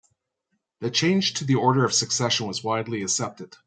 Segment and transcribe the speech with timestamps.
[0.79, 3.55] The change to the order of succession was widely accepted.